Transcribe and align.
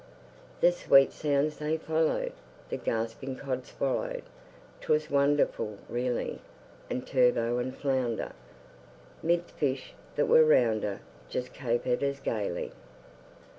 The 0.61 0.71
sweet 0.71 1.11
sounds 1.11 1.57
they 1.57 1.77
followed, 1.77 2.31
The 2.69 2.77
gasping 2.77 3.35
cod 3.35 3.67
swallow'd 3.67 4.23
'Twas 4.81 5.11
wonderful, 5.11 5.77
really; 5.87 6.41
And 6.89 7.05
turbot 7.05 7.59
and 7.63 7.77
flounder, 7.77 8.31
'Mid 9.21 9.43
fish 9.43 9.93
that 10.15 10.25
were 10.25 10.43
rounder, 10.43 11.01
Just 11.29 11.53
caper'd 11.53 12.01
as 12.01 12.19
gaily. 12.19 12.71